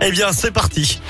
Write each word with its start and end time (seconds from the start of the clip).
Eh 0.00 0.10
bien, 0.10 0.32
c'est 0.32 0.52
parti. 0.52 1.00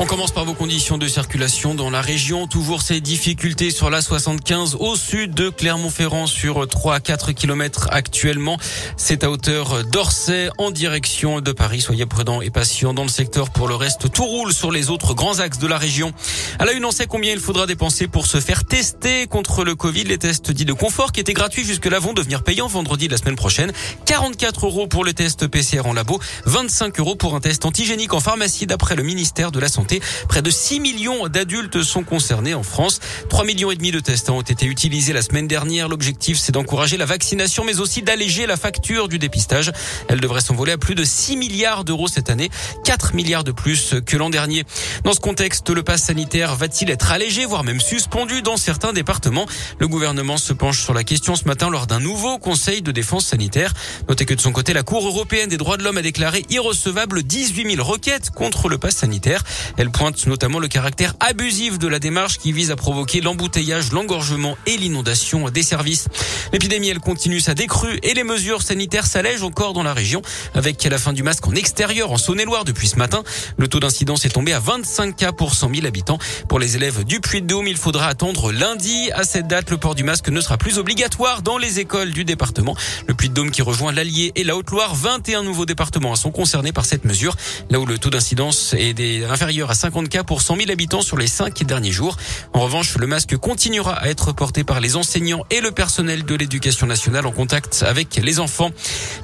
On 0.00 0.06
commence 0.06 0.30
par 0.30 0.44
vos 0.44 0.54
conditions 0.54 0.96
de 0.96 1.08
circulation 1.08 1.74
dans 1.74 1.90
la 1.90 2.00
région. 2.00 2.46
Toujours 2.46 2.82
ces 2.82 3.00
difficultés 3.00 3.72
sur 3.72 3.90
la 3.90 4.00
75 4.00 4.76
au 4.78 4.94
sud 4.94 5.34
de 5.34 5.48
Clermont-Ferrand 5.48 6.28
sur 6.28 6.68
3 6.68 6.94
à 6.94 7.00
4 7.00 7.32
kilomètres 7.32 7.88
actuellement. 7.90 8.58
C'est 8.96 9.24
à 9.24 9.30
hauteur 9.30 9.82
d'Orsay 9.86 10.50
en 10.58 10.70
direction 10.70 11.40
de 11.40 11.50
Paris. 11.50 11.80
Soyez 11.80 12.06
prudents 12.06 12.40
et 12.42 12.50
patients 12.50 12.94
dans 12.94 13.02
le 13.02 13.08
secteur. 13.08 13.50
Pour 13.50 13.66
le 13.66 13.74
reste, 13.74 14.12
tout 14.12 14.24
roule 14.24 14.52
sur 14.52 14.70
les 14.70 14.88
autres 14.88 15.14
grands 15.14 15.40
axes 15.40 15.58
de 15.58 15.66
la 15.66 15.78
région. 15.78 16.12
À 16.60 16.64
la 16.64 16.74
une, 16.74 16.84
on 16.84 16.92
sait 16.92 17.08
combien 17.08 17.32
il 17.32 17.40
faudra 17.40 17.66
dépenser 17.66 18.06
pour 18.06 18.26
se 18.26 18.38
faire 18.38 18.64
tester 18.64 19.26
contre 19.26 19.64
le 19.64 19.74
Covid. 19.74 20.04
Les 20.04 20.18
tests 20.18 20.52
dits 20.52 20.64
de 20.64 20.74
confort 20.74 21.10
qui 21.10 21.18
étaient 21.18 21.32
gratuits 21.32 21.64
jusque-là 21.64 21.98
vont 21.98 22.12
devenir 22.12 22.44
payants 22.44 22.68
vendredi 22.68 23.08
de 23.08 23.12
la 23.12 23.18
semaine 23.18 23.34
prochaine. 23.34 23.72
44 24.06 24.66
euros 24.66 24.86
pour 24.86 25.04
le 25.04 25.12
test 25.12 25.48
PCR 25.48 25.86
en 25.86 25.92
labo, 25.92 26.20
25 26.46 27.00
euros 27.00 27.16
pour 27.16 27.34
un 27.34 27.40
test 27.40 27.66
antigénique 27.66 28.14
en 28.14 28.20
pharmacie 28.20 28.68
d'après 28.68 28.94
le 28.94 29.02
ministère 29.02 29.50
de 29.50 29.58
la 29.58 29.68
Santé. 29.68 29.87
Près 30.28 30.42
de 30.42 30.50
6 30.50 30.80
millions 30.80 31.28
d'adultes 31.28 31.82
sont 31.82 32.02
concernés 32.02 32.54
en 32.54 32.62
France. 32.62 33.00
3 33.28 33.44
millions 33.44 33.70
et 33.70 33.76
demi 33.76 33.90
de 33.90 34.00
tests 34.00 34.30
ont 34.30 34.40
été 34.42 34.66
utilisés 34.66 35.12
la 35.12 35.22
semaine 35.22 35.46
dernière. 35.46 35.88
L'objectif, 35.88 36.38
c'est 36.38 36.52
d'encourager 36.52 36.96
la 36.96 37.06
vaccination, 37.06 37.64
mais 37.64 37.80
aussi 37.80 38.02
d'alléger 38.02 38.46
la 38.46 38.56
facture 38.56 39.08
du 39.08 39.18
dépistage. 39.18 39.72
Elle 40.08 40.20
devrait 40.20 40.40
s'envoler 40.40 40.72
à 40.72 40.78
plus 40.78 40.94
de 40.94 41.04
6 41.04 41.36
milliards 41.36 41.84
d'euros 41.84 42.08
cette 42.08 42.30
année, 42.30 42.50
4 42.84 43.14
milliards 43.14 43.44
de 43.44 43.52
plus 43.52 43.94
que 44.04 44.16
l'an 44.16 44.30
dernier. 44.30 44.64
Dans 45.04 45.12
ce 45.12 45.20
contexte, 45.20 45.70
le 45.70 45.82
pass 45.82 46.04
sanitaire 46.04 46.54
va-t-il 46.54 46.90
être 46.90 47.10
allégé, 47.10 47.44
voire 47.44 47.64
même 47.64 47.80
suspendu 47.80 48.42
dans 48.42 48.56
certains 48.56 48.92
départements? 48.92 49.46
Le 49.78 49.88
gouvernement 49.88 50.36
se 50.36 50.52
penche 50.52 50.82
sur 50.82 50.94
la 50.94 51.04
question 51.04 51.36
ce 51.36 51.44
matin 51.44 51.70
lors 51.70 51.86
d'un 51.86 52.00
nouveau 52.00 52.38
conseil 52.38 52.82
de 52.82 52.92
défense 52.92 53.26
sanitaire. 53.26 53.72
Notez 54.08 54.26
que 54.26 54.34
de 54.34 54.40
son 54.40 54.52
côté, 54.52 54.72
la 54.72 54.82
Cour 54.82 55.06
européenne 55.06 55.48
des 55.48 55.56
droits 55.56 55.76
de 55.76 55.82
l'homme 55.82 55.98
a 55.98 56.02
déclaré 56.02 56.44
irrecevable 56.50 57.22
18 57.22 57.76
000 57.76 57.86
requêtes 57.86 58.30
contre 58.30 58.68
le 58.68 58.78
pass 58.78 58.96
sanitaire. 58.96 59.42
Elle 59.78 59.90
pointe 59.90 60.26
notamment 60.26 60.58
le 60.58 60.66
caractère 60.66 61.14
abusif 61.20 61.78
de 61.78 61.86
la 61.86 62.00
démarche 62.00 62.38
qui 62.38 62.50
vise 62.50 62.72
à 62.72 62.76
provoquer 62.76 63.20
l'embouteillage, 63.20 63.92
l'engorgement 63.92 64.58
et 64.66 64.76
l'inondation 64.76 65.48
des 65.50 65.62
services. 65.62 66.08
L'épidémie, 66.52 66.88
elle 66.88 66.98
continue 66.98 67.38
sa 67.38 67.54
décrue 67.54 68.00
et 68.02 68.12
les 68.12 68.24
mesures 68.24 68.62
sanitaires 68.62 69.06
s'allègent 69.06 69.44
encore 69.44 69.74
dans 69.74 69.84
la 69.84 69.94
région 69.94 70.20
avec 70.54 70.82
la 70.82 70.98
fin 70.98 71.12
du 71.12 71.22
masque 71.22 71.46
en 71.46 71.52
extérieur 71.52 72.10
en 72.10 72.16
Saône-et-Loire 72.16 72.64
depuis 72.64 72.88
ce 72.88 72.96
matin. 72.96 73.22
Le 73.56 73.68
taux 73.68 73.78
d'incidence 73.78 74.24
est 74.24 74.30
tombé 74.30 74.52
à 74.52 74.58
25 74.58 75.14
cas 75.14 75.30
pour 75.30 75.54
100 75.54 75.72
000 75.72 75.86
habitants. 75.86 76.18
Pour 76.48 76.58
les 76.58 76.74
élèves 76.74 77.04
du 77.04 77.20
Puy-de-Dôme, 77.20 77.68
il 77.68 77.76
faudra 77.76 78.08
attendre 78.08 78.50
lundi. 78.50 79.12
À 79.12 79.22
cette 79.22 79.46
date, 79.46 79.70
le 79.70 79.78
port 79.78 79.94
du 79.94 80.02
masque 80.02 80.28
ne 80.28 80.40
sera 80.40 80.58
plus 80.58 80.78
obligatoire 80.78 81.42
dans 81.42 81.56
les 81.56 81.78
écoles 81.78 82.12
du 82.12 82.24
département. 82.24 82.76
Le 83.06 83.14
Puy-de-Dôme 83.14 83.52
qui 83.52 83.62
rejoint 83.62 83.92
l'Allier 83.92 84.32
et 84.34 84.42
la 84.42 84.56
Haute-Loire, 84.56 84.96
21 84.96 85.44
nouveaux 85.44 85.66
départements 85.66 86.16
sont 86.16 86.32
concernés 86.32 86.72
par 86.72 86.84
cette 86.84 87.04
mesure. 87.04 87.36
Là 87.70 87.78
où 87.78 87.86
le 87.86 87.98
taux 87.98 88.10
d'incidence 88.10 88.74
est 88.76 88.92
des 88.92 89.24
à 89.66 89.74
50 89.74 90.08
cas 90.08 90.22
pour 90.22 90.42
100 90.42 90.56
000 90.56 90.70
habitants 90.70 91.02
sur 91.02 91.16
les 91.16 91.26
cinq 91.26 91.64
derniers 91.64 91.90
jours. 91.90 92.16
En 92.52 92.60
revanche, 92.60 92.96
le 92.96 93.06
masque 93.06 93.36
continuera 93.36 93.92
à 93.92 94.08
être 94.08 94.32
porté 94.32 94.64
par 94.64 94.80
les 94.80 94.96
enseignants 94.96 95.44
et 95.50 95.60
le 95.60 95.70
personnel 95.70 96.24
de 96.24 96.34
l'éducation 96.34 96.86
nationale 96.86 97.26
en 97.26 97.32
contact 97.32 97.84
avec 97.86 98.16
les 98.16 98.38
enfants. 98.40 98.70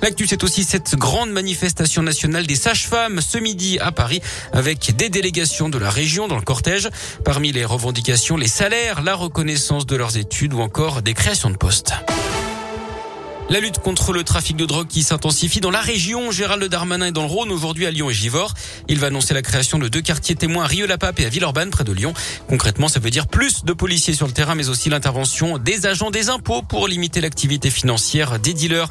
L'actu, 0.03 0.27
c'est 0.27 0.43
aussi 0.45 0.65
cette 0.65 0.97
grande 0.97 1.31
manifestation 1.31 2.03
nationale 2.03 2.47
des 2.47 2.57
sages-femmes 2.57 3.21
ce 3.21 3.39
midi 3.39 3.79
à 3.79 3.93
Paris 3.93 4.21
avec 4.53 4.97
des 4.97 5.09
délégations 5.09 5.69
de 5.69 5.79
la 5.79 5.91
région 5.91 6.29
dans 6.29 6.37
le 6.37 6.43
cortège. 6.43 6.89
Parmi 7.25 7.53
les 7.53 7.65
revendications, 7.65 8.37
les 8.37 8.49
salaires, 8.49 9.03
la 9.03 9.15
reconnaissance 9.15 9.87
de 9.87 9.97
leurs 9.97 10.17
études 10.17 10.55
ou 10.55 10.61
encore 10.61 11.03
des 11.03 11.15
créations 11.15 11.51
de 11.51 11.57
postes. 11.57 11.93
La 13.50 13.61
lutte 13.61 13.78
contre 13.78 14.14
le 14.14 14.25
trafic 14.25 14.56
de 14.56 14.64
drogue 14.64 14.87
qui 14.87 15.03
s'intensifie 15.03 15.61
dans 15.61 15.70
la 15.70 15.83
région. 15.83 16.31
Gérald 16.31 16.64
Darmanin 16.64 17.06
est 17.06 17.12
dans 17.12 17.23
le 17.23 17.28
Rhône 17.28 17.53
aujourd'hui 17.53 17.84
à 17.84 17.91
Lyon 17.91 18.09
et 18.09 18.14
Givors. 18.14 18.55
Il 18.89 18.98
va 18.98 19.09
annoncer 19.09 19.34
la 19.34 19.42
création 19.42 19.78
de 19.78 19.87
deux 19.87 20.00
quartiers 20.00 20.34
témoins 20.34 20.64
à 20.64 20.67
Rieux-la-Pape 20.67 21.20
et 21.20 21.27
à 21.27 21.28
Villeurbanne 21.28 21.69
près 21.69 21.84
de 21.84 21.92
Lyon. 21.92 22.15
Concrètement, 22.48 22.89
ça 22.89 23.00
veut 23.00 23.11
dire 23.11 23.27
plus 23.27 23.65
de 23.65 23.75
policiers 23.75 24.15
sur 24.15 24.27
le 24.27 24.33
terrain 24.33 24.55
mais 24.55 24.70
aussi 24.70 24.89
l'intervention 24.89 25.59
des 25.59 25.84
agents 25.84 26.10
des 26.10 26.31
impôts 26.31 26.62
pour 26.62 26.88
limiter 26.88 27.21
l'activité 27.21 27.69
financière 27.69 28.38
des 28.38 28.55
dealers. 28.55 28.88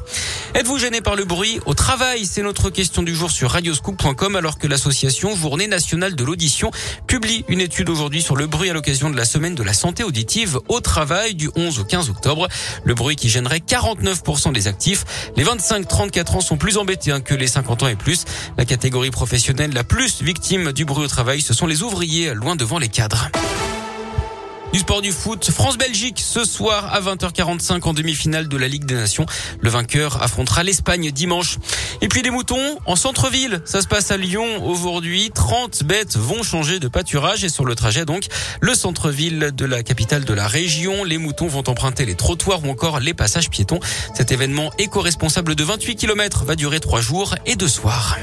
Êtes-vous 0.56 0.78
gêné 0.78 1.02
par 1.02 1.16
le 1.16 1.26
bruit 1.26 1.60
au 1.66 1.74
travail? 1.74 2.28
C'est 2.28 2.44
notre 2.44 2.70
question 2.70 3.02
du 3.02 3.16
jour 3.16 3.32
sur 3.32 3.50
radioscoop.com 3.50 4.36
alors 4.36 4.60
que 4.60 4.68
l'association 4.68 5.36
Journée 5.36 5.66
nationale 5.66 6.14
de 6.14 6.24
l'audition 6.24 6.70
publie 7.08 7.44
une 7.48 7.60
étude 7.60 7.90
aujourd'hui 7.90 8.22
sur 8.22 8.36
le 8.36 8.46
bruit 8.46 8.70
à 8.70 8.74
l'occasion 8.74 9.10
de 9.10 9.18
la 9.18 9.26
semaine 9.26 9.56
de 9.56 9.64
la 9.64 9.74
santé 9.74 10.04
auditive 10.04 10.60
au 10.68 10.80
travail 10.80 11.34
du 11.34 11.50
11 11.56 11.80
au 11.80 11.84
15 11.84 12.12
octobre. 12.12 12.48
Le 12.84 12.94
bruit 12.94 13.16
qui 13.16 13.30
gênerait 13.30 13.64
49% 13.68 14.54
des 14.54 14.68
actifs. 14.68 15.32
Les 15.36 15.44
25-34 15.44 16.36
ans 16.36 16.42
sont 16.42 16.58
plus 16.58 16.78
embêtés 16.78 17.12
hein, 17.12 17.20
que 17.20 17.34
les 17.34 17.48
50 17.48 17.82
ans 17.82 17.88
et 17.88 17.96
plus. 17.96 18.26
La 18.56 18.66
catégorie 18.66 19.10
professionnelle 19.10 19.74
la 19.74 19.84
plus 19.84 20.22
victime 20.22 20.72
du 20.72 20.86
bruit 20.86 21.06
au 21.06 21.10
travail, 21.10 21.42
ce 21.42 21.56
sont 21.56 21.66
les 21.66 21.82
ouvriers 21.82 22.36
loin 22.36 22.56
devant 22.56 22.78
les 22.78 22.90
cadres. 22.90 23.32
Du 24.74 24.80
sport 24.80 25.04
du 25.04 25.12
foot, 25.12 25.52
France-Belgique 25.52 26.20
ce 26.20 26.44
soir 26.46 26.92
à 26.92 27.00
20h45 27.00 27.84
en 27.84 27.94
demi-finale 27.94 28.48
de 28.48 28.58
la 28.58 28.68
Ligue 28.68 28.86
des 28.86 28.96
Nations. 28.96 29.28
Le 29.62 29.70
vainqueur 29.70 30.24
affrontera 30.24 30.64
l'Espagne 30.64 31.12
dimanche. 31.12 31.60
Et 32.02 32.08
puis 32.08 32.24
des 32.24 32.32
moutons 32.32 32.80
en 32.88 32.96
centre-ville. 32.96 33.62
Ça 33.66 33.84
se 33.84 33.88
passe 33.88 34.10
à 34.10 34.18
Lyon 34.18 34.66
aujourd'hui. 34.66 35.30
30 35.30 35.84
bêtes 35.84 36.18
vont 36.18 36.42
changer 36.42 36.80
de 36.80 36.88
pâturage 36.88 37.44
et 37.44 37.50
sur 37.50 37.66
le 37.66 37.76
trajet 37.76 38.04
donc 38.04 38.26
le 38.62 38.74
centre-ville 38.74 39.52
de 39.54 39.66
la 39.66 39.84
capitale 39.84 40.26
de 40.26 40.34
la 40.34 40.48
région. 40.48 41.04
Les 41.04 41.20
moutons 41.20 41.46
vont 41.46 41.64
emprunter 41.70 42.08
les 42.08 42.16
trottoirs 42.16 42.66
ou 42.66 42.72
encore 42.72 43.00
les 43.00 43.14
passages 43.14 43.52
piétons. 43.52 43.80
Cet 44.16 44.32
événement 44.32 44.72
éco-responsable 44.80 45.54
de 45.54 45.64
28 45.64 45.98
km 45.98 46.46
va 46.46 46.56
durer 46.56 46.80
trois 46.80 47.02
jours 47.02 47.36
et 47.46 47.56
deux 47.56 47.68
soirs. 47.68 48.18